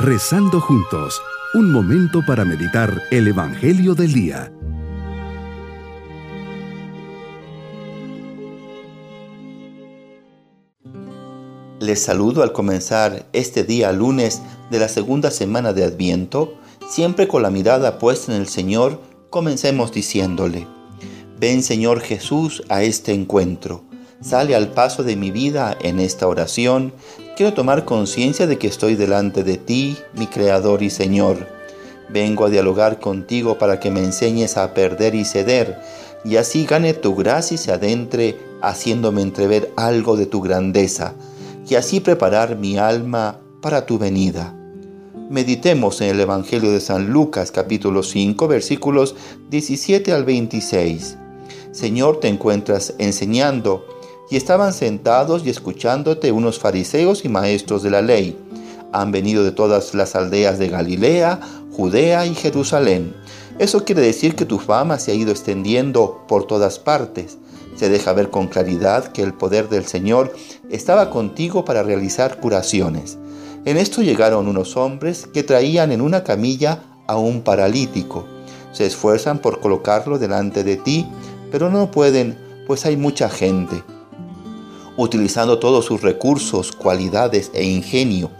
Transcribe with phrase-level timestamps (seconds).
[0.00, 1.20] Rezando juntos,
[1.54, 4.52] un momento para meditar el Evangelio del Día.
[11.80, 14.40] Les saludo al comenzar este día lunes
[14.70, 16.54] de la segunda semana de Adviento,
[16.88, 20.68] siempre con la mirada puesta en el Señor, comencemos diciéndole,
[21.40, 23.87] ven Señor Jesús a este encuentro
[24.20, 26.92] sale al paso de mi vida en esta oración,
[27.36, 31.46] quiero tomar conciencia de que estoy delante de ti, mi Creador y Señor.
[32.08, 35.78] Vengo a dialogar contigo para que me enseñes a perder y ceder,
[36.24, 41.14] y así gane tu gracia y se adentre haciéndome entrever algo de tu grandeza,
[41.68, 44.54] y así preparar mi alma para tu venida.
[45.30, 49.14] Meditemos en el Evangelio de San Lucas capítulo 5 versículos
[49.50, 51.18] 17 al 26.
[51.70, 53.84] Señor, te encuentras enseñando,
[54.30, 58.38] y estaban sentados y escuchándote unos fariseos y maestros de la ley.
[58.92, 61.40] Han venido de todas las aldeas de Galilea,
[61.72, 63.14] Judea y Jerusalén.
[63.58, 67.38] Eso quiere decir que tu fama se ha ido extendiendo por todas partes.
[67.76, 70.34] Se deja ver con claridad que el poder del Señor
[70.70, 73.18] estaba contigo para realizar curaciones.
[73.64, 78.26] En esto llegaron unos hombres que traían en una camilla a un paralítico.
[78.72, 81.06] Se esfuerzan por colocarlo delante de ti,
[81.50, 83.82] pero no pueden, pues hay mucha gente
[84.98, 88.30] utilizando todos sus recursos, cualidades e ingenio.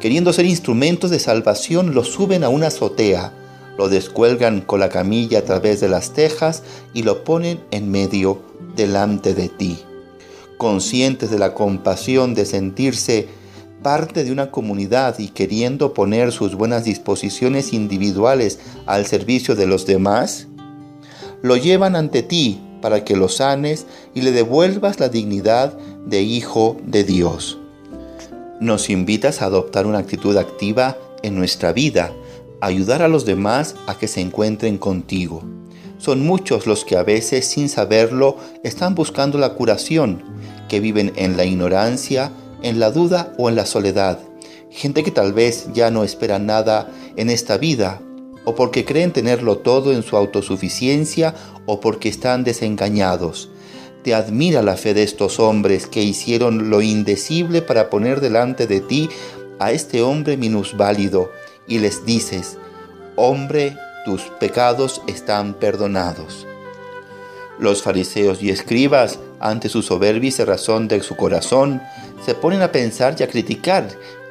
[0.00, 3.32] Queriendo ser instrumentos de salvación, lo suben a una azotea,
[3.76, 6.62] lo descuelgan con la camilla a través de las tejas
[6.94, 8.40] y lo ponen en medio
[8.74, 9.78] delante de ti.
[10.56, 13.28] Conscientes de la compasión de sentirse
[13.82, 19.84] parte de una comunidad y queriendo poner sus buenas disposiciones individuales al servicio de los
[19.84, 20.48] demás,
[21.42, 25.76] lo llevan ante ti para que lo sanes y le devuelvas la dignidad
[26.08, 27.58] de hijo de Dios.
[28.60, 32.12] Nos invitas a adoptar una actitud activa en nuestra vida,
[32.62, 35.42] ayudar a los demás a que se encuentren contigo.
[35.98, 40.22] Son muchos los que a veces sin saberlo están buscando la curación,
[40.68, 42.32] que viven en la ignorancia,
[42.62, 44.18] en la duda o en la soledad.
[44.70, 48.00] Gente que tal vez ya no espera nada en esta vida
[48.44, 51.34] o porque creen tenerlo todo en su autosuficiencia
[51.66, 53.50] o porque están desengañados.
[54.12, 59.08] Admira la fe de estos hombres que hicieron lo indecible para poner delante de ti
[59.58, 61.30] a este hombre minusválido
[61.66, 62.58] y les dices,
[63.16, 66.46] hombre, tus pecados están perdonados.
[67.58, 71.82] Los fariseos y escribas, ante su soberbia y razón de su corazón,
[72.24, 73.88] se ponen a pensar y a criticar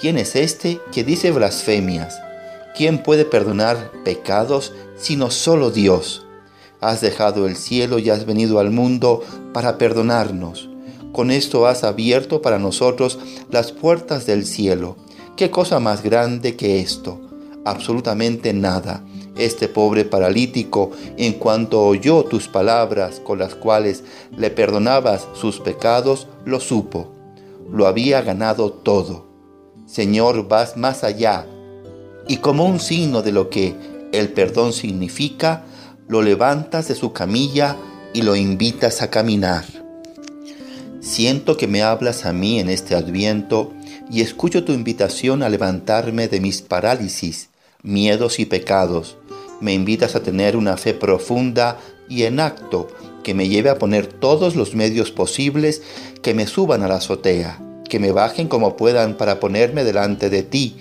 [0.00, 2.20] quién es este que dice blasfemias
[2.78, 6.27] ¿Quién puede perdonar pecados sino solo Dios?
[6.80, 9.22] Has dejado el cielo y has venido al mundo
[9.52, 10.68] para perdonarnos.
[11.12, 13.18] Con esto has abierto para nosotros
[13.50, 14.96] las puertas del cielo.
[15.36, 17.20] ¿Qué cosa más grande que esto?
[17.64, 19.04] Absolutamente nada.
[19.36, 24.04] Este pobre paralítico, en cuanto oyó tus palabras con las cuales
[24.36, 27.12] le perdonabas sus pecados, lo supo.
[27.70, 29.26] Lo había ganado todo.
[29.86, 31.46] Señor, vas más allá
[32.28, 33.74] y como un signo de lo que
[34.12, 35.64] el perdón significa,
[36.08, 37.76] lo levantas de su camilla
[38.14, 39.64] y lo invitas a caminar.
[41.00, 43.72] Siento que me hablas a mí en este adviento
[44.10, 47.50] y escucho tu invitación a levantarme de mis parálisis,
[47.82, 49.16] miedos y pecados.
[49.60, 52.88] Me invitas a tener una fe profunda y en acto
[53.22, 55.82] que me lleve a poner todos los medios posibles
[56.22, 60.42] que me suban a la azotea, que me bajen como puedan para ponerme delante de
[60.42, 60.76] ti,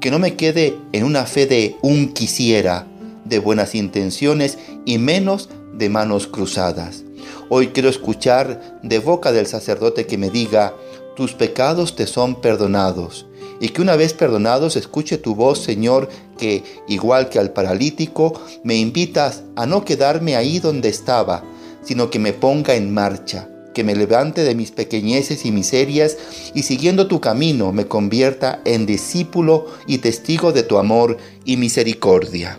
[0.00, 2.86] que no me quede en una fe de un quisiera,
[3.24, 7.04] de buenas intenciones y menos de manos cruzadas.
[7.48, 10.74] Hoy quiero escuchar de boca del sacerdote que me diga,
[11.16, 13.26] tus pecados te son perdonados.
[13.60, 18.76] Y que una vez perdonados escuche tu voz, Señor, que, igual que al paralítico, me
[18.76, 21.44] invitas a no quedarme ahí donde estaba,
[21.82, 26.16] sino que me ponga en marcha, que me levante de mis pequeñeces y miserias
[26.54, 32.58] y siguiendo tu camino me convierta en discípulo y testigo de tu amor y misericordia.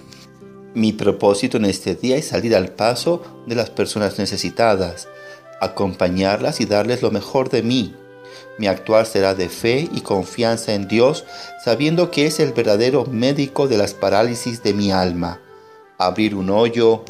[0.76, 5.08] Mi propósito en este día es salir al paso de las personas necesitadas,
[5.62, 7.96] acompañarlas y darles lo mejor de mí.
[8.58, 11.26] Mi actuar será de fe y confianza en Dios,
[11.64, 15.40] sabiendo que es el verdadero médico de las parálisis de mi alma.
[16.00, 17.04] Abrir un hoyo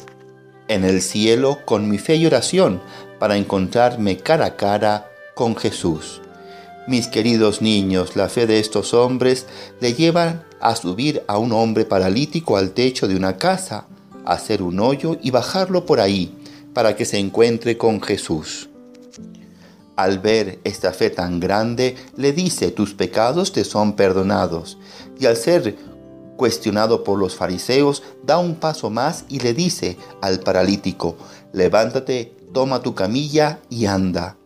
[0.68, 2.82] en el cielo con mi fe y oración
[3.18, 6.20] para encontrarme cara a cara con Jesús.
[6.86, 9.46] Mis queridos niños, la fe de estos hombres
[9.80, 13.86] le llevan a subir a un hombre paralítico al techo de una casa,
[14.24, 16.34] hacer un hoyo y bajarlo por ahí
[16.72, 18.70] para que se encuentre con Jesús.
[19.94, 24.78] Al ver esta fe tan grande, le dice, tus pecados te son perdonados.
[25.20, 25.76] Y al ser
[26.38, 31.16] cuestionado por los fariseos, da un paso más y le dice al paralítico,
[31.52, 34.38] levántate, toma tu camilla y anda.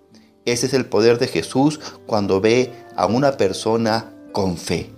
[0.44, 4.97] Ese es el poder de Jesús cuando ve a una persona con fe.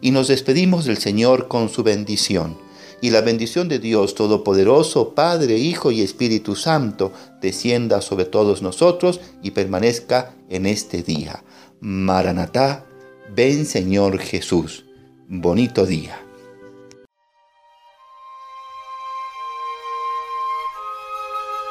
[0.00, 2.56] Y nos despedimos del Señor con su bendición.
[3.02, 9.20] Y la bendición de Dios Todopoderoso, Padre, Hijo y Espíritu Santo, descienda sobre todos nosotros
[9.42, 11.42] y permanezca en este día.
[11.80, 12.84] Maranatá,
[13.34, 14.84] ven Señor Jesús.
[15.28, 16.20] Bonito día.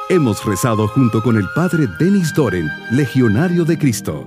[0.08, 4.26] Hemos rezado junto con el Padre Denis Doren, Legionario de Cristo.